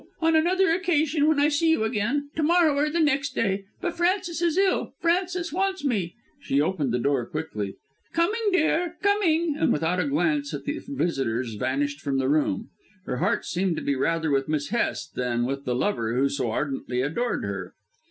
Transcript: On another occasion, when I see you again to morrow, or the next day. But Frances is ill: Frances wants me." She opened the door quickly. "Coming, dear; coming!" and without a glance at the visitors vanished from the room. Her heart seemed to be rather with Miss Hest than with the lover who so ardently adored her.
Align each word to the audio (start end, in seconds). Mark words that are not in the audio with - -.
On 0.19 0.35
another 0.35 0.71
occasion, 0.71 1.27
when 1.27 1.39
I 1.39 1.49
see 1.49 1.69
you 1.69 1.83
again 1.83 2.31
to 2.35 2.41
morrow, 2.41 2.75
or 2.75 2.89
the 2.89 2.99
next 2.99 3.35
day. 3.35 3.65
But 3.81 3.95
Frances 3.95 4.41
is 4.41 4.57
ill: 4.57 4.95
Frances 4.99 5.53
wants 5.53 5.85
me." 5.85 6.15
She 6.41 6.59
opened 6.59 6.91
the 6.91 6.97
door 6.97 7.23
quickly. 7.27 7.75
"Coming, 8.11 8.41
dear; 8.51 8.97
coming!" 9.03 9.55
and 9.55 9.71
without 9.71 9.99
a 9.99 10.07
glance 10.07 10.55
at 10.55 10.63
the 10.65 10.79
visitors 10.87 11.53
vanished 11.53 11.99
from 12.01 12.17
the 12.17 12.29
room. 12.29 12.69
Her 13.05 13.17
heart 13.17 13.45
seemed 13.45 13.75
to 13.75 13.83
be 13.83 13.93
rather 13.93 14.31
with 14.31 14.49
Miss 14.49 14.69
Hest 14.69 15.13
than 15.13 15.45
with 15.45 15.65
the 15.65 15.75
lover 15.75 16.15
who 16.15 16.29
so 16.29 16.49
ardently 16.49 17.03
adored 17.03 17.43
her. 17.43 17.75